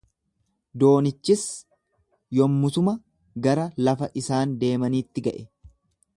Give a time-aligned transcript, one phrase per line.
[0.83, 1.43] Doonichis
[2.39, 2.97] yommusuma
[3.49, 5.47] gara lafa isaan deemaniitti ga’e.